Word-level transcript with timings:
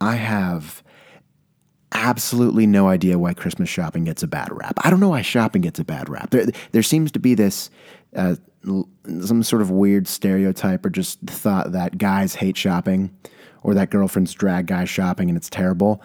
I 0.00 0.16
have 0.16 0.82
absolutely 1.92 2.66
no 2.66 2.88
idea 2.88 3.18
why 3.18 3.34
Christmas 3.34 3.68
shopping 3.68 4.04
gets 4.04 4.22
a 4.22 4.28
bad 4.28 4.48
rap. 4.52 4.74
I 4.82 4.90
don't 4.90 5.00
know 5.00 5.10
why 5.10 5.22
shopping 5.22 5.62
gets 5.62 5.78
a 5.78 5.84
bad 5.84 6.08
rap. 6.08 6.30
There, 6.30 6.46
there 6.72 6.82
seems 6.82 7.10
to 7.12 7.18
be 7.18 7.34
this 7.34 7.70
uh, 8.14 8.36
some 8.64 9.42
sort 9.42 9.62
of 9.62 9.70
weird 9.70 10.06
stereotype 10.06 10.84
or 10.84 10.90
just 10.90 11.20
thought 11.26 11.72
that 11.72 11.98
guys 11.98 12.34
hate 12.34 12.56
shopping 12.56 13.16
or 13.62 13.74
that 13.74 13.90
girlfriends 13.90 14.32
drag 14.32 14.66
guys 14.66 14.88
shopping 14.88 15.28
and 15.28 15.36
it's 15.36 15.50
terrible. 15.50 16.02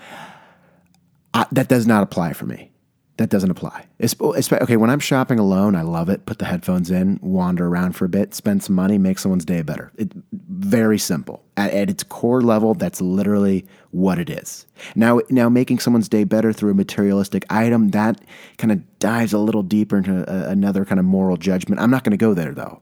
I, 1.33 1.45
that 1.51 1.67
does 1.67 1.85
not 1.85 2.03
apply 2.03 2.33
for 2.33 2.45
me 2.45 2.71
that 3.17 3.29
doesn't 3.29 3.49
apply. 3.49 3.85
It's, 3.97 4.15
okay, 4.21 4.77
when 4.77 4.89
I'm 4.89 4.99
shopping 4.99 5.39
alone, 5.39 5.75
I 5.75 5.83
love 5.83 6.09
it. 6.09 6.25
Put 6.25 6.39
the 6.39 6.45
headphones 6.45 6.91
in, 6.91 7.19
wander 7.21 7.67
around 7.67 7.93
for 7.93 8.05
a 8.05 8.09
bit, 8.09 8.33
spend 8.33 8.63
some 8.63 8.75
money, 8.75 8.97
make 8.97 9.19
someone's 9.19 9.45
day 9.45 9.61
better. 9.61 9.91
It, 9.95 10.11
very 10.33 10.99
simple. 10.99 11.44
At, 11.57 11.71
at, 11.71 11.89
its 11.89 12.03
core 12.03 12.41
level, 12.41 12.73
that's 12.73 12.99
literally 12.99 13.65
what 13.91 14.19
it 14.19 14.29
is. 14.29 14.65
Now, 14.93 15.21
now 15.29 15.47
making 15.47 15.79
someone's 15.79 16.09
day 16.09 16.25
better 16.25 16.51
through 16.51 16.71
a 16.71 16.73
materialistic 16.73 17.45
item 17.49 17.91
that 17.91 18.19
kind 18.57 18.73
of 18.73 18.99
dives 18.99 19.31
a 19.31 19.37
little 19.37 19.63
deeper 19.63 19.97
into 19.97 20.29
a, 20.29 20.49
another 20.49 20.83
kind 20.83 20.99
of 20.99 21.05
moral 21.05 21.37
judgment. 21.37 21.79
I'm 21.79 21.89
not 21.89 22.03
going 22.03 22.11
to 22.11 22.17
go 22.17 22.33
there 22.33 22.53
though. 22.53 22.81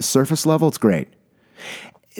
Surface 0.00 0.46
level, 0.46 0.66
it's 0.66 0.78
great 0.78 1.08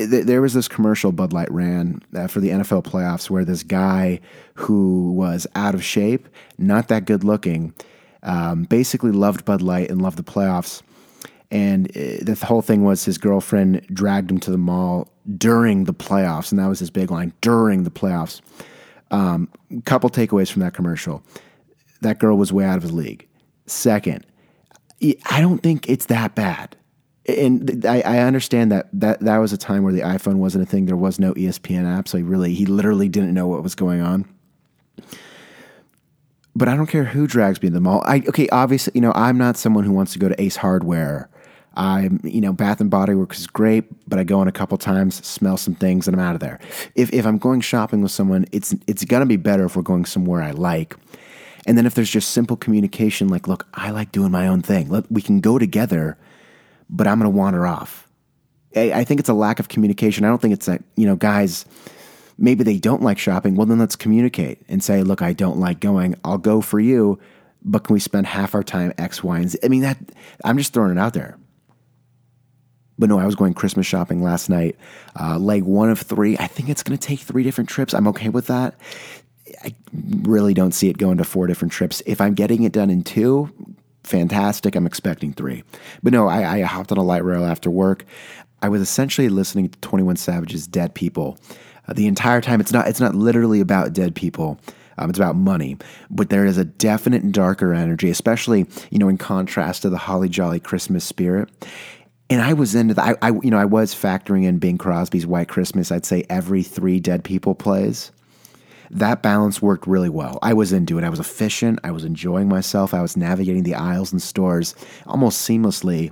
there 0.06 0.40
was 0.40 0.54
this 0.54 0.68
commercial 0.68 1.10
Bud 1.10 1.32
Light 1.32 1.50
ran 1.50 2.00
uh, 2.14 2.28
for 2.28 2.40
the 2.40 2.50
NFL 2.50 2.84
playoffs 2.84 3.28
where 3.28 3.44
this 3.44 3.64
guy 3.64 4.20
who 4.54 5.12
was 5.12 5.46
out 5.56 5.74
of 5.74 5.84
shape, 5.84 6.28
not 6.56 6.88
that 6.88 7.04
good 7.04 7.24
looking, 7.24 7.74
um, 8.22 8.64
basically 8.64 9.10
loved 9.10 9.44
Bud 9.44 9.60
Light 9.60 9.90
and 9.90 10.00
loved 10.00 10.16
the 10.16 10.22
playoffs. 10.22 10.82
And 11.50 11.88
uh, 11.96 12.22
the 12.22 12.38
whole 12.44 12.62
thing 12.62 12.84
was 12.84 13.04
his 13.04 13.18
girlfriend 13.18 13.86
dragged 13.92 14.30
him 14.30 14.38
to 14.40 14.50
the 14.50 14.58
mall 14.58 15.08
during 15.36 15.84
the 15.84 15.94
playoffs, 15.94 16.50
and 16.50 16.58
that 16.58 16.66
was 16.66 16.78
his 16.78 16.90
big 16.90 17.10
line 17.10 17.32
during 17.40 17.84
the 17.84 17.90
playoffs. 17.90 18.40
Um, 19.10 19.48
couple 19.84 20.10
takeaways 20.10 20.50
from 20.50 20.60
that 20.62 20.74
commercial: 20.74 21.22
that 22.00 22.18
girl 22.18 22.36
was 22.36 22.52
way 22.52 22.64
out 22.64 22.76
of 22.76 22.82
his 22.82 22.92
league. 22.92 23.26
Second, 23.66 24.24
I 25.02 25.40
don't 25.40 25.62
think 25.62 25.88
it's 25.88 26.06
that 26.06 26.34
bad 26.34 26.76
and 27.28 27.84
I, 27.84 28.00
I, 28.00 28.18
understand 28.20 28.72
that, 28.72 28.88
that 28.94 29.20
that 29.20 29.36
was 29.38 29.52
a 29.52 29.58
time 29.58 29.82
where 29.82 29.92
the 29.92 30.00
iPhone 30.00 30.36
wasn't 30.36 30.62
a 30.62 30.66
thing. 30.66 30.86
There 30.86 30.96
was 30.96 31.18
no 31.18 31.34
ESPN 31.34 31.86
app, 31.86 32.08
so 32.08 32.16
he 32.16 32.24
really 32.24 32.54
he 32.54 32.64
literally 32.64 33.08
didn't 33.08 33.34
know 33.34 33.46
what 33.46 33.62
was 33.62 33.74
going 33.74 34.00
on. 34.00 34.26
But 36.56 36.68
I 36.68 36.74
don't 36.74 36.86
care 36.86 37.04
who 37.04 37.26
drags 37.26 37.62
me 37.62 37.68
to 37.68 37.74
the 37.74 37.80
mall. 37.80 38.02
I 38.06 38.22
okay, 38.28 38.48
obviously, 38.48 38.92
you 38.94 39.00
know, 39.00 39.12
I'm 39.14 39.36
not 39.36 39.56
someone 39.56 39.84
who 39.84 39.92
wants 39.92 40.14
to 40.14 40.18
go 40.18 40.28
to 40.28 40.40
Ace 40.40 40.56
Hardware. 40.56 41.28
I'm, 41.78 42.20
you 42.24 42.40
know, 42.40 42.52
Bath 42.52 42.80
and 42.80 42.90
Body 42.90 43.14
Works 43.14 43.38
is 43.38 43.46
great, 43.46 43.84
but 44.08 44.18
I 44.18 44.24
go 44.24 44.42
in 44.42 44.48
a 44.48 44.52
couple 44.52 44.76
times, 44.76 45.24
smell 45.26 45.56
some 45.56 45.74
things, 45.74 46.06
and 46.06 46.14
I'm 46.14 46.20
out 46.20 46.34
of 46.34 46.40
there. 46.40 46.58
If 46.94 47.12
if 47.14 47.24
I'm 47.24 47.38
going 47.38 47.60
shopping 47.62 48.02
with 48.02 48.12
someone, 48.12 48.44
it's 48.52 48.74
it's 48.86 49.04
gonna 49.04 49.26
be 49.26 49.36
better 49.36 49.64
if 49.64 49.76
we're 49.76 49.82
going 49.82 50.04
somewhere 50.04 50.42
I 50.42 50.50
like. 50.50 50.96
And 51.66 51.78
then 51.78 51.86
if 51.86 51.94
there's 51.94 52.10
just 52.10 52.30
simple 52.30 52.56
communication, 52.56 53.28
like, 53.28 53.46
look, 53.46 53.66
I 53.74 53.90
like 53.90 54.10
doing 54.10 54.30
my 54.30 54.46
own 54.46 54.62
thing. 54.62 54.88
Let, 54.88 55.10
we 55.12 55.22
can 55.22 55.40
go 55.40 55.58
together 55.58 56.16
but 56.90 57.06
I'm 57.06 57.20
to 57.20 57.28
wander 57.28 57.66
off. 57.66 58.08
I, 58.74 58.92
I 58.92 59.04
think 59.04 59.20
it's 59.20 59.28
a 59.28 59.34
lack 59.34 59.60
of 59.60 59.68
communication. 59.68 60.24
I 60.24 60.28
don't 60.28 60.40
think 60.40 60.54
it's 60.54 60.66
that, 60.66 60.82
you 60.96 61.06
know, 61.06 61.16
guys, 61.16 61.64
maybe 62.38 62.64
they 62.64 62.78
don't 62.78 63.02
like 63.02 63.18
shopping. 63.18 63.56
Well, 63.56 63.66
then 63.66 63.78
let's 63.78 63.96
communicate 63.96 64.62
and 64.68 64.82
say, 64.82 65.02
look, 65.02 65.22
I 65.22 65.32
don't 65.32 65.58
like 65.58 65.80
going. 65.80 66.14
I'll 66.24 66.38
go 66.38 66.60
for 66.60 66.80
you, 66.80 67.18
but 67.62 67.84
can 67.84 67.94
we 67.94 68.00
spend 68.00 68.26
half 68.26 68.54
our 68.54 68.62
time 68.62 68.92
X, 68.98 69.22
Y, 69.22 69.38
and 69.38 69.50
Z? 69.50 69.58
I 69.62 69.68
mean, 69.68 69.82
that, 69.82 69.98
I'm 70.44 70.58
just 70.58 70.72
throwing 70.72 70.92
it 70.92 70.98
out 70.98 71.14
there. 71.14 71.36
But 72.98 73.08
no, 73.08 73.18
I 73.18 73.26
was 73.26 73.34
going 73.34 73.54
Christmas 73.54 73.86
shopping 73.86 74.22
last 74.22 74.48
night. 74.48 74.76
Uh, 75.18 75.38
leg 75.38 75.62
one 75.62 75.90
of 75.90 76.00
three. 76.00 76.36
I 76.38 76.46
think 76.46 76.68
it's 76.68 76.82
going 76.82 76.98
to 76.98 77.06
take 77.06 77.20
three 77.20 77.42
different 77.42 77.70
trips. 77.70 77.94
I'm 77.94 78.08
okay 78.08 78.28
with 78.28 78.48
that. 78.48 78.74
I 79.62 79.74
really 80.22 80.54
don't 80.54 80.72
see 80.72 80.88
it 80.88 80.98
going 80.98 81.18
to 81.18 81.24
four 81.24 81.46
different 81.46 81.72
trips. 81.72 82.02
If 82.06 82.20
I'm 82.20 82.34
getting 82.34 82.64
it 82.64 82.72
done 82.72 82.90
in 82.90 83.02
two, 83.02 83.50
fantastic. 84.04 84.74
I'm 84.74 84.86
expecting 84.86 85.32
three. 85.32 85.62
But 86.02 86.12
no, 86.12 86.28
I, 86.28 86.58
I 86.58 86.60
hopped 86.62 86.92
on 86.92 86.98
a 86.98 87.02
light 87.02 87.24
rail 87.24 87.44
after 87.44 87.70
work. 87.70 88.04
I 88.60 88.68
was 88.68 88.80
essentially 88.80 89.28
listening 89.28 89.68
to 89.68 89.78
21 89.80 90.16
Savage's 90.16 90.66
Dead 90.66 90.94
People. 90.94 91.38
Uh, 91.86 91.92
the 91.92 92.06
entire 92.06 92.40
time, 92.40 92.60
it's 92.60 92.72
not, 92.72 92.88
it's 92.88 93.00
not 93.00 93.14
literally 93.14 93.60
about 93.60 93.92
dead 93.92 94.14
people. 94.14 94.58
Um, 94.98 95.10
it's 95.10 95.18
about 95.18 95.36
money, 95.36 95.76
but 96.10 96.28
there 96.28 96.44
is 96.44 96.58
a 96.58 96.64
definite 96.64 97.30
darker 97.30 97.72
energy, 97.72 98.10
especially 98.10 98.66
you 98.90 98.98
know 98.98 99.08
in 99.08 99.16
contrast 99.16 99.82
to 99.82 99.90
the 99.90 99.96
holly 99.96 100.28
jolly 100.28 100.58
Christmas 100.58 101.04
spirit. 101.04 101.48
And 102.30 102.42
I 102.42 102.52
was 102.52 102.74
into 102.74 102.94
that. 102.94 103.18
I, 103.22 103.28
I, 103.28 103.30
you 103.42 103.50
know, 103.50 103.58
I 103.58 103.64
was 103.64 103.94
factoring 103.94 104.44
in 104.44 104.58
Bing 104.58 104.76
Crosby's 104.76 105.26
White 105.26 105.48
Christmas. 105.48 105.90
I'd 105.90 106.04
say 106.04 106.24
every 106.28 106.62
three 106.62 107.00
Dead 107.00 107.24
People 107.24 107.54
plays 107.54 108.12
that 108.90 109.22
balance 109.22 109.60
worked 109.60 109.86
really 109.86 110.08
well. 110.08 110.38
I 110.42 110.54
was 110.54 110.72
into 110.72 110.98
it. 110.98 111.04
I 111.04 111.08
was 111.08 111.20
efficient. 111.20 111.80
I 111.84 111.90
was 111.90 112.04
enjoying 112.04 112.48
myself. 112.48 112.94
I 112.94 113.02
was 113.02 113.16
navigating 113.16 113.62
the 113.62 113.74
aisles 113.74 114.12
and 114.12 114.22
stores 114.22 114.74
almost 115.06 115.46
seamlessly, 115.46 116.10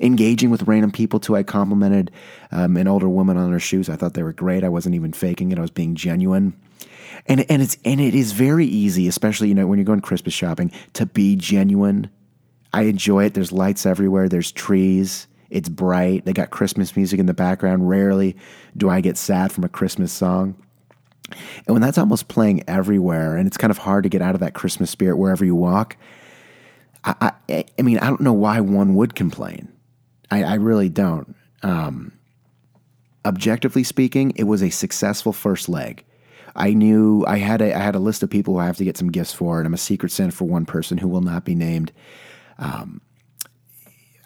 engaging 0.00 0.50
with 0.50 0.62
random 0.64 0.90
people 0.90 1.20
too. 1.20 1.36
I 1.36 1.42
complimented 1.42 2.10
um, 2.50 2.76
an 2.76 2.88
older 2.88 3.08
woman 3.08 3.36
on 3.36 3.52
her 3.52 3.60
shoes. 3.60 3.88
I 3.88 3.96
thought 3.96 4.14
they 4.14 4.22
were 4.22 4.32
great. 4.32 4.64
I 4.64 4.68
wasn't 4.68 4.94
even 4.94 5.12
faking 5.12 5.52
it. 5.52 5.58
I 5.58 5.62
was 5.62 5.70
being 5.70 5.94
genuine. 5.94 6.54
And 7.26 7.48
and 7.50 7.62
it's 7.62 7.76
and 7.84 8.00
it 8.00 8.14
is 8.14 8.32
very 8.32 8.66
easy, 8.66 9.06
especially 9.06 9.48
you 9.48 9.54
know 9.54 9.66
when 9.66 9.78
you're 9.78 9.84
going 9.84 10.00
Christmas 10.00 10.34
shopping, 10.34 10.72
to 10.94 11.06
be 11.06 11.36
genuine. 11.36 12.10
I 12.72 12.82
enjoy 12.82 13.26
it. 13.26 13.34
There's 13.34 13.52
lights 13.52 13.86
everywhere. 13.86 14.28
There's 14.28 14.50
trees. 14.50 15.28
It's 15.52 15.68
bright. 15.68 16.24
They 16.24 16.32
got 16.32 16.50
Christmas 16.50 16.96
music 16.96 17.20
in 17.20 17.26
the 17.26 17.34
background. 17.34 17.88
Rarely 17.88 18.36
do 18.76 18.88
I 18.88 19.00
get 19.00 19.18
sad 19.18 19.52
from 19.52 19.64
a 19.64 19.68
Christmas 19.68 20.12
song. 20.12 20.56
And 21.66 21.74
when 21.74 21.82
that's 21.82 21.98
almost 21.98 22.28
playing 22.28 22.64
everywhere, 22.66 23.36
and 23.36 23.46
it's 23.46 23.56
kind 23.56 23.70
of 23.70 23.78
hard 23.78 24.02
to 24.04 24.08
get 24.08 24.22
out 24.22 24.34
of 24.34 24.40
that 24.40 24.54
Christmas 24.54 24.90
spirit 24.90 25.16
wherever 25.16 25.44
you 25.44 25.54
walk, 25.54 25.96
I, 27.04 27.32
I, 27.48 27.64
I 27.78 27.82
mean, 27.82 27.98
I 27.98 28.06
don't 28.06 28.20
know 28.20 28.32
why 28.32 28.60
one 28.60 28.94
would 28.94 29.14
complain. 29.14 29.68
I, 30.30 30.42
I 30.42 30.54
really 30.54 30.88
don't. 30.88 31.36
Um, 31.62 32.12
objectively 33.24 33.84
speaking, 33.84 34.32
it 34.36 34.44
was 34.44 34.62
a 34.62 34.70
successful 34.70 35.32
first 35.32 35.68
leg. 35.68 36.04
I 36.56 36.74
knew 36.74 37.24
I 37.26 37.38
had 37.38 37.62
a 37.62 37.74
I 37.74 37.78
had 37.78 37.94
a 37.94 37.98
list 37.98 38.22
of 38.22 38.30
people 38.30 38.54
who 38.54 38.60
I 38.60 38.66
have 38.66 38.76
to 38.76 38.84
get 38.84 38.98
some 38.98 39.10
gifts 39.10 39.32
for, 39.32 39.58
and 39.58 39.66
I'm 39.66 39.74
a 39.74 39.78
secret 39.78 40.12
Santa 40.12 40.32
for 40.32 40.44
one 40.44 40.66
person 40.66 40.98
who 40.98 41.08
will 41.08 41.22
not 41.22 41.44
be 41.44 41.54
named. 41.54 41.92
Um, 42.58 43.00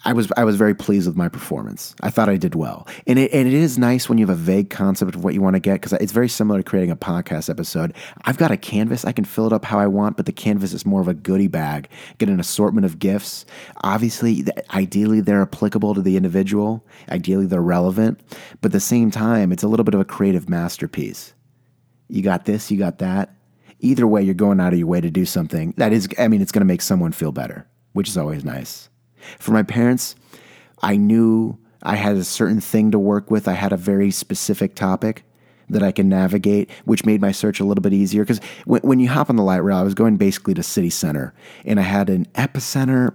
I 0.07 0.13
was 0.13 0.31
I 0.37 0.45
was 0.45 0.55
very 0.55 0.75
pleased 0.75 1.09
with 1.09 1.17
my 1.17 1.29
performance. 1.29 1.93
I 2.01 2.11
thought 2.11 2.29
I 2.29 2.37
did 2.37 2.55
well, 2.55 2.87
and 3.09 3.19
it, 3.19 3.33
and 3.35 3.49
it 3.49 3.53
is 3.53 3.77
nice 3.77 4.09
when 4.09 4.19
you 4.19 4.27
have 4.29 4.39
a 4.39 4.41
vague 4.41 4.71
concept 4.71 5.17
of 5.17 5.25
what 5.25 5.35
you 5.35 5.43
want 5.43 5.55
to 5.55 5.61
get 5.61 5.75
because 5.81 5.95
it's 5.95 6.13
very 6.13 6.29
similar 6.29 6.61
to 6.61 6.63
creating 6.63 6.93
a 6.93 6.97
podcast 6.97 7.51
episode. 7.51 7.93
I've 8.25 8.39
got 8.39 8.53
a 8.53 8.57
canvas, 8.57 9.05
I 9.05 9.11
can 9.11 9.25
fill 9.25 9.49
it 9.49 9.53
up 9.53 9.65
how 9.65 9.81
I 9.81 9.89
want, 9.89 10.17
but 10.17 10.27
the 10.27 10.33
canvas 10.33 10.73
is 10.73 10.87
more 10.87 11.01
of 11.01 11.09
a 11.09 11.15
goodie 11.15 11.49
bag. 11.49 11.89
Get 12.19 12.29
an 12.29 12.39
assortment 12.39 12.85
of 12.85 13.01
gifts. 13.01 13.47
Obviously, 13.83 14.45
ideally 14.73 15.21
they're 15.21 15.43
applicable 15.43 15.95
to 15.95 16.03
the 16.03 16.17
individual. 16.17 16.87
Ideally 17.11 17.47
they're 17.47 17.61
relevant, 17.61 18.21
but 18.61 18.69
at 18.69 18.73
the 18.73 18.81
same 18.81 19.11
time, 19.11 19.51
it's 19.51 19.65
a 19.65 19.69
little 19.69 19.83
bit 19.83 19.95
of 19.95 20.01
a 20.01 20.05
creative 20.05 20.49
masterpiece. 20.49 21.35
You 22.09 22.23
got 22.23 22.45
this, 22.45 22.71
you 22.71 22.79
got 22.79 22.99
that. 22.99 23.35
Either 23.81 24.07
way, 24.07 24.23
you're 24.23 24.35
going 24.35 24.61
out 24.61 24.73
of 24.73 24.79
your 24.79 24.89
way 24.89 25.01
to 25.01 25.11
do 25.11 25.25
something 25.25 25.75
that 25.79 25.93
is. 25.93 26.09
I 26.17 26.29
mean, 26.29 26.43
it's 26.43 26.53
going 26.53 26.61
to 26.61 26.65
make 26.65 26.81
someone 26.81 27.11
feel 27.11 27.33
better, 27.33 27.67
which 27.93 28.09
is 28.09 28.17
always 28.17 28.45
nice. 28.45 28.89
For 29.39 29.53
my 29.53 29.63
parents, 29.63 30.17
I 30.83 30.97
knew 30.97 31.59
I 31.83 31.97
had 31.97 32.17
a 32.17 32.25
certain 32.25 32.61
thing 32.61 32.91
to 32.91 32.99
work 32.99 33.31
with. 33.31 33.49
I 33.49 33.53
had 33.53 33.73
a 33.73 33.77
very 33.77 34.11
specific 34.11 34.75
topic 34.75 35.25
that 35.69 35.83
I 35.83 35.93
can 35.93 36.09
navigate, 36.09 36.71
which 36.85 37.05
made 37.05 37.21
my 37.21 37.33
search 37.33 37.61
a 37.61 37.65
little 37.65 37.83
bit 37.83 37.93
easier. 37.93 38.23
Because 38.23 38.41
when, 38.65 38.83
when 38.83 39.01
you 39.01 39.09
hop 39.09 39.31
on 39.31 39.37
the 39.37 39.43
light 39.43 39.65
rail, 39.65 39.79
I 39.79 39.83
was 39.83 39.95
going 39.95 40.17
basically 40.17 40.55
to 40.55 40.63
city 40.63 40.91
center, 40.91 41.35
and 41.65 41.79
I 41.79 41.83
had 41.83 42.11
an 42.11 42.27
epicenter. 42.35 43.15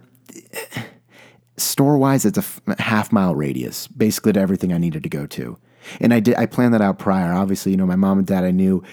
Store 1.58 1.98
wise, 1.98 2.26
it's 2.26 2.40
a 2.40 2.82
half 2.82 3.12
mile 3.12 3.36
radius, 3.36 3.88
basically 3.88 4.34
to 4.34 4.40
everything 4.40 4.74
I 4.74 4.78
needed 4.78 5.04
to 5.04 5.10
go 5.10 5.28
to. 5.28 5.58
And 6.00 6.14
I 6.14 6.20
did. 6.20 6.36
I 6.36 6.46
planned 6.46 6.74
that 6.74 6.82
out 6.82 6.98
prior. 6.98 7.34
Obviously, 7.34 7.72
you 7.72 7.78
know, 7.78 7.86
my 7.86 7.96
mom 7.96 8.18
and 8.18 8.28
dad. 8.28 8.44
I 8.44 8.52
knew 8.52 8.84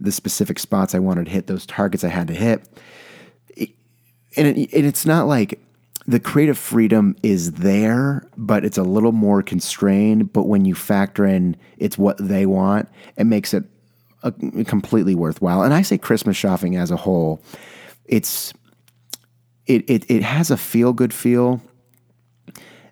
the 0.00 0.12
specific 0.12 0.58
spots 0.58 0.94
I 0.94 0.98
wanted 0.98 1.26
to 1.26 1.30
hit, 1.30 1.46
those 1.46 1.66
targets 1.66 2.04
I 2.04 2.08
had 2.08 2.28
to 2.28 2.34
hit. 2.34 2.68
and, 3.58 4.58
it, 4.58 4.72
and 4.72 4.86
it's 4.86 5.06
not 5.06 5.26
like 5.26 5.60
the 6.08 6.20
creative 6.20 6.56
freedom 6.56 7.16
is 7.22 7.52
there, 7.52 8.28
but 8.36 8.64
it's 8.64 8.78
a 8.78 8.82
little 8.82 9.12
more 9.12 9.42
constrained. 9.42 10.32
But 10.32 10.44
when 10.44 10.64
you 10.64 10.74
factor 10.74 11.24
in 11.24 11.56
it's 11.78 11.98
what 11.98 12.16
they 12.18 12.46
want, 12.46 12.88
it 13.16 13.24
makes 13.24 13.52
it 13.52 13.64
a, 14.22 14.32
completely 14.64 15.14
worthwhile. 15.14 15.62
And 15.62 15.74
I 15.74 15.82
say 15.82 15.98
Christmas 15.98 16.36
shopping 16.36 16.76
as 16.76 16.90
a 16.90 16.96
whole, 16.96 17.42
it's 18.04 18.52
it 19.66 19.88
it, 19.90 20.08
it 20.10 20.22
has 20.22 20.50
a 20.50 20.56
feel 20.56 20.92
good 20.92 21.12
feel 21.12 21.60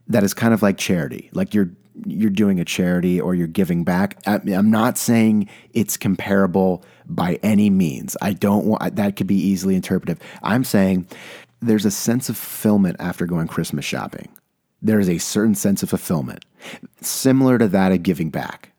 that 0.08 0.25
is 0.25 0.34
kind 0.34 0.52
of 0.52 0.62
like 0.62 0.76
charity, 0.76 1.31
like 1.32 1.55
you're 1.55 1.70
you're 2.06 2.31
doing 2.31 2.58
a 2.58 2.64
charity 2.64 3.20
or 3.20 3.37
you're 3.37 3.46
giving 3.46 3.84
back. 3.84 4.20
I'm 4.26 4.70
not 4.70 4.99
saying 4.99 5.49
it's 5.72 5.96
comparable 5.96 6.84
by 7.06 7.38
any 7.44 7.70
means. 7.70 8.16
I 8.20 8.32
don't 8.32 8.66
want 8.66 8.96
that 8.96 9.14
could 9.14 9.28
be 9.28 9.37
easily 9.37 9.76
interpreted. 9.76 10.20
I'm 10.43 10.64
saying 10.64 11.06
there's 11.66 11.84
a 11.87 11.90
sense 11.90 12.28
of 12.28 12.37
fulfillment 12.37 12.96
after 13.00 13.26
going 13.26 13.49
Christmas 13.49 13.84
shopping. 13.84 14.28
There 14.82 15.00
is 15.00 15.08
a 15.08 15.19
certain 15.19 15.55
sense 15.55 15.82
of 15.82 15.90
fulfillment, 15.90 16.44
similar 17.00 17.58
to 17.58 17.69
that 17.69 17.93
of 17.93 18.02
giving 18.02 18.31
back. 18.31 18.70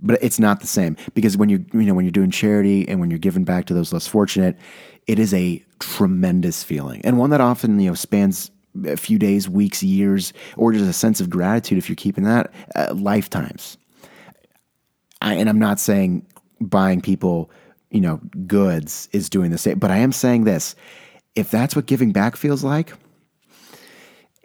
but 0.00 0.18
it's 0.22 0.38
not 0.40 0.60
the 0.60 0.66
same 0.66 0.96
because 1.14 1.36
when 1.36 1.48
you 1.48 1.64
you 1.72 1.82
know 1.82 1.94
when 1.94 2.04
you're 2.04 2.12
doing 2.12 2.30
charity 2.30 2.86
and 2.88 3.00
when 3.00 3.10
you're 3.10 3.18
giving 3.18 3.44
back 3.44 3.66
to 3.66 3.74
those 3.74 3.92
less 3.92 4.06
fortunate, 4.06 4.56
it 5.06 5.18
is 5.18 5.32
a 5.32 5.64
tremendous 5.78 6.62
feeling 6.62 7.00
and 7.04 7.18
one 7.18 7.30
that 7.30 7.40
often 7.40 7.78
you 7.80 7.88
know 7.88 7.94
spans 7.94 8.50
a 8.86 8.96
few 8.96 9.18
days, 9.18 9.48
weeks, 9.50 9.82
years, 9.82 10.32
or 10.56 10.72
just 10.72 10.88
a 10.88 10.94
sense 10.94 11.20
of 11.20 11.28
gratitude 11.28 11.76
if 11.76 11.88
you're 11.90 11.96
keeping 11.96 12.24
that 12.24 12.52
uh, 12.74 12.94
lifetimes. 12.94 13.76
I, 15.20 15.34
and 15.34 15.48
I'm 15.48 15.58
not 15.58 15.78
saying 15.78 16.26
buying 16.60 17.00
people 17.00 17.50
you 17.90 18.00
know 18.00 18.16
goods 18.46 19.08
is 19.12 19.28
doing 19.30 19.50
the 19.50 19.58
same, 19.58 19.78
but 19.78 19.90
I 19.90 19.98
am 19.98 20.12
saying 20.12 20.44
this: 20.44 20.74
if 21.34 21.50
that's 21.50 21.74
what 21.74 21.86
giving 21.86 22.12
back 22.12 22.36
feels 22.36 22.62
like. 22.64 22.92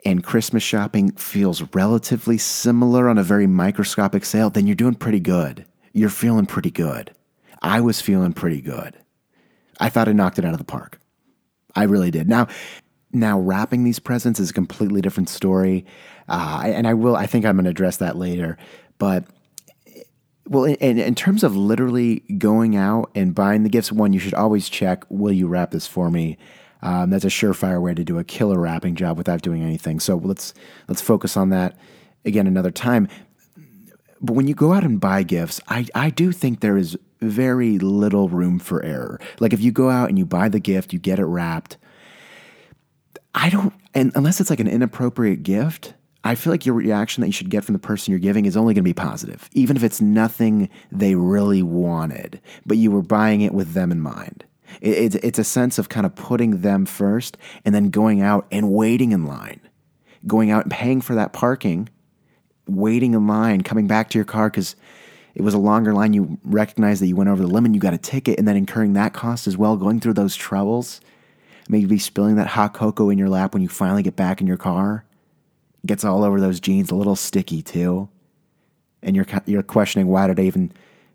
And 0.04 0.22
Christmas 0.22 0.62
shopping 0.62 1.12
feels 1.12 1.62
relatively 1.74 2.38
similar 2.38 3.08
on 3.08 3.18
a 3.18 3.22
very 3.22 3.46
microscopic 3.46 4.24
scale, 4.24 4.48
then 4.48 4.66
you're 4.66 4.76
doing 4.76 4.94
pretty 4.94 5.20
good. 5.20 5.66
You're 5.92 6.08
feeling 6.08 6.46
pretty 6.46 6.70
good. 6.70 7.12
I 7.60 7.80
was 7.80 8.00
feeling 8.00 8.32
pretty 8.32 8.60
good. 8.60 8.96
I 9.80 9.88
thought 9.88 10.08
I 10.08 10.12
knocked 10.12 10.38
it 10.38 10.44
out 10.44 10.52
of 10.52 10.58
the 10.58 10.64
park. 10.64 11.00
I 11.74 11.84
really 11.84 12.10
did. 12.10 12.28
Now, 12.28 12.48
now 13.12 13.38
wrapping 13.38 13.84
these 13.84 13.98
presents 13.98 14.40
is 14.40 14.50
a 14.50 14.54
completely 14.54 15.00
different 15.00 15.28
story, 15.28 15.84
uh, 16.28 16.62
and 16.64 16.86
I 16.86 16.94
will. 16.94 17.16
I 17.16 17.26
think 17.26 17.44
I'm 17.44 17.56
going 17.56 17.64
to 17.64 17.70
address 17.70 17.98
that 17.98 18.16
later. 18.16 18.56
But 18.98 19.24
well, 20.46 20.64
in, 20.64 20.98
in 20.98 21.14
terms 21.14 21.44
of 21.44 21.56
literally 21.56 22.20
going 22.38 22.76
out 22.76 23.10
and 23.14 23.34
buying 23.34 23.62
the 23.62 23.68
gifts, 23.68 23.92
one 23.92 24.12
you 24.12 24.18
should 24.18 24.34
always 24.34 24.68
check: 24.68 25.04
Will 25.08 25.32
you 25.32 25.46
wrap 25.46 25.70
this 25.70 25.86
for 25.86 26.10
me? 26.10 26.38
Um, 26.82 27.10
that's 27.10 27.24
a 27.24 27.28
surefire 27.28 27.82
way 27.82 27.94
to 27.94 28.04
do 28.04 28.18
a 28.18 28.24
killer 28.24 28.60
wrapping 28.60 28.94
job 28.94 29.18
without 29.18 29.42
doing 29.42 29.62
anything. 29.62 30.00
So 30.00 30.16
let's 30.16 30.54
let's 30.86 31.00
focus 31.00 31.36
on 31.36 31.50
that 31.50 31.76
again 32.24 32.46
another 32.46 32.70
time. 32.70 33.08
But 34.20 34.34
when 34.34 34.48
you 34.48 34.54
go 34.54 34.72
out 34.72 34.84
and 34.84 35.00
buy 35.00 35.22
gifts, 35.22 35.60
I, 35.68 35.86
I 35.94 36.10
do 36.10 36.32
think 36.32 36.60
there 36.60 36.76
is 36.76 36.98
very 37.20 37.78
little 37.78 38.28
room 38.28 38.58
for 38.58 38.82
error. 38.84 39.20
Like 39.40 39.52
if 39.52 39.60
you 39.60 39.70
go 39.72 39.90
out 39.90 40.08
and 40.08 40.18
you 40.18 40.26
buy 40.26 40.48
the 40.48 40.60
gift, 40.60 40.92
you 40.92 40.98
get 40.98 41.18
it 41.18 41.24
wrapped. 41.24 41.76
I 43.34 43.50
don't, 43.50 43.72
and 43.94 44.10
unless 44.14 44.40
it's 44.40 44.50
like 44.50 44.60
an 44.60 44.68
inappropriate 44.68 45.42
gift, 45.42 45.94
I 46.24 46.34
feel 46.34 46.52
like 46.52 46.66
your 46.66 46.74
reaction 46.74 47.20
that 47.20 47.28
you 47.28 47.32
should 47.32 47.50
get 47.50 47.64
from 47.64 47.74
the 47.74 47.78
person 47.78 48.10
you're 48.10 48.18
giving 48.18 48.46
is 48.46 48.56
only 48.56 48.74
going 48.74 48.82
to 48.82 48.88
be 48.88 48.94
positive, 48.94 49.48
even 49.52 49.76
if 49.76 49.84
it's 49.84 50.00
nothing 50.00 50.68
they 50.90 51.14
really 51.14 51.62
wanted, 51.62 52.40
but 52.66 52.76
you 52.76 52.90
were 52.90 53.02
buying 53.02 53.40
it 53.40 53.54
with 53.54 53.72
them 53.74 53.92
in 53.92 54.00
mind. 54.00 54.44
It's, 54.80 55.14
it's 55.16 55.38
a 55.38 55.44
sense 55.44 55.78
of 55.78 55.88
kind 55.88 56.06
of 56.06 56.14
putting 56.14 56.60
them 56.60 56.86
first 56.86 57.36
and 57.64 57.74
then 57.74 57.90
going 57.90 58.20
out 58.20 58.46
and 58.50 58.72
waiting 58.72 59.12
in 59.12 59.26
line, 59.26 59.60
going 60.26 60.50
out 60.50 60.64
and 60.64 60.72
paying 60.72 61.00
for 61.00 61.14
that 61.14 61.32
parking, 61.32 61.88
waiting 62.66 63.14
in 63.14 63.26
line, 63.26 63.62
coming 63.62 63.86
back 63.86 64.10
to 64.10 64.18
your 64.18 64.24
car 64.24 64.50
because 64.50 64.76
it 65.34 65.42
was 65.42 65.54
a 65.54 65.58
longer 65.58 65.94
line. 65.94 66.12
You 66.12 66.38
recognize 66.44 67.00
that 67.00 67.06
you 67.06 67.16
went 67.16 67.30
over 67.30 67.42
the 67.42 67.48
limit, 67.48 67.74
you 67.74 67.80
got 67.80 67.94
a 67.94 67.98
ticket, 67.98 68.38
and 68.38 68.46
then 68.46 68.56
incurring 68.56 68.92
that 68.94 69.12
cost 69.12 69.46
as 69.46 69.56
well, 69.56 69.76
going 69.76 70.00
through 70.00 70.14
those 70.14 70.36
troubles, 70.36 71.00
maybe 71.68 71.98
spilling 71.98 72.36
that 72.36 72.48
hot 72.48 72.74
cocoa 72.74 73.10
in 73.10 73.18
your 73.18 73.28
lap 73.28 73.54
when 73.54 73.62
you 73.62 73.68
finally 73.68 74.02
get 74.02 74.16
back 74.16 74.40
in 74.40 74.46
your 74.46 74.56
car. 74.56 75.04
Gets 75.86 76.04
all 76.04 76.24
over 76.24 76.40
those 76.40 76.60
jeans, 76.60 76.90
a 76.90 76.96
little 76.96 77.16
sticky 77.16 77.62
too. 77.62 78.08
And 79.00 79.14
you're, 79.14 79.26
you're 79.46 79.62
questioning 79.62 80.08
why 80.08 80.26
did 80.26 80.40
I 80.40 80.42
even 80.42 80.72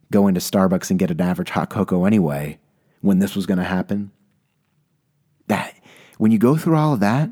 go 0.09 0.27
into 0.27 0.39
Starbucks 0.39 0.89
and 0.89 0.97
get 0.97 1.11
an 1.11 1.19
average 1.19 1.49
hot 1.49 1.69
cocoa 1.69 2.05
anyway? 2.05 2.57
When 3.03 3.19
this 3.19 3.35
was 3.35 3.45
going 3.45 3.57
to 3.57 3.63
happen. 3.65 4.11
That 5.47 5.75
when 6.17 6.31
you 6.31 6.39
go 6.39 6.55
through 6.55 6.77
all 6.77 6.93
of 6.93 7.01
that, 7.01 7.29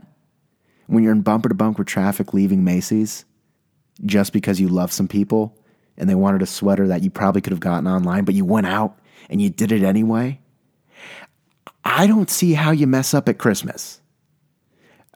when 0.87 1.01
you're 1.01 1.13
in 1.13 1.21
bumper 1.21 1.47
to 1.47 1.55
bumper 1.55 1.85
traffic 1.85 2.33
leaving 2.33 2.65
Macy's 2.65 3.23
just 4.05 4.33
because 4.33 4.59
you 4.59 4.67
love 4.67 4.91
some 4.91 5.07
people 5.07 5.57
and 5.97 6.09
they 6.09 6.15
wanted 6.15 6.41
a 6.41 6.45
sweater 6.45 6.87
that 6.89 7.03
you 7.03 7.09
probably 7.09 7.39
could 7.39 7.53
have 7.53 7.61
gotten 7.61 7.87
online, 7.87 8.25
but 8.25 8.35
you 8.35 8.43
went 8.43 8.67
out 8.67 8.99
and 9.29 9.41
you 9.41 9.49
did 9.49 9.71
it 9.71 9.81
anyway. 9.81 10.41
I 11.85 12.05
don't 12.05 12.29
see 12.29 12.53
how 12.53 12.71
you 12.71 12.85
mess 12.85 13.13
up 13.13 13.29
at 13.29 13.37
Christmas. 13.37 14.01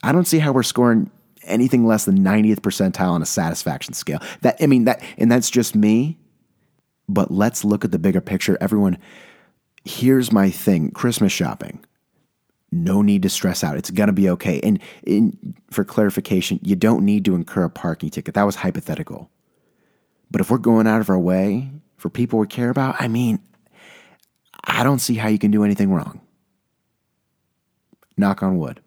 I 0.03 0.13
don't 0.13 0.25
see 0.25 0.39
how 0.39 0.53
we're 0.53 0.63
scoring 0.63 1.11
anything 1.43 1.85
less 1.85 2.05
than 2.05 2.19
90th 2.19 2.61
percentile 2.61 3.11
on 3.11 3.21
a 3.21 3.25
satisfaction 3.25 3.93
scale. 3.93 4.19
That 4.41 4.55
I 4.61 4.67
mean 4.67 4.85
that 4.85 5.03
and 5.17 5.29
that's 5.29 5.49
just 5.49 5.75
me. 5.75 6.17
But 7.09 7.29
let's 7.29 7.65
look 7.65 7.83
at 7.83 7.91
the 7.91 7.99
bigger 7.99 8.21
picture. 8.21 8.57
Everyone 8.61 8.97
here's 9.85 10.31
my 10.31 10.49
thing 10.49 10.91
Christmas 10.91 11.31
shopping. 11.31 11.83
No 12.71 13.01
need 13.01 13.21
to 13.21 13.29
stress 13.29 13.63
out. 13.63 13.77
It's 13.77 13.91
going 13.91 14.07
to 14.07 14.13
be 14.13 14.29
okay. 14.31 14.59
And 14.61 14.81
for 15.69 15.85
clarification, 15.85 16.59
you 16.61 16.75
don't 16.75 17.05
need 17.05 17.23
to 17.25 17.35
incur 17.35 17.63
a 17.63 17.69
parking 17.69 18.09
ticket. 18.09 18.33
That 18.33 18.43
was 18.43 18.55
hypothetical. 18.55 19.29
But 20.29 20.41
if 20.41 20.51
we're 20.51 20.57
going 20.57 20.87
out 20.87 20.99
of 20.99 21.09
our 21.09 21.19
way 21.19 21.69
for 21.95 22.09
people 22.09 22.39
we 22.39 22.47
care 22.47 22.69
about, 22.69 22.95
I 22.99 23.07
mean, 23.07 23.39
I 24.63 24.83
don't 24.83 24.99
see 24.99 25.13
how 25.15 25.29
you 25.29 25.39
can 25.39 25.51
do 25.51 25.63
anything 25.63 25.93
wrong. 25.93 26.19
Knock 28.17 28.43
on 28.43 28.57
wood. 28.57 28.81